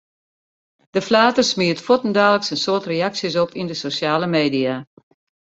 [0.95, 4.75] De flater smiet fuortendaliks in soad reaksjes op yn de sosjale media.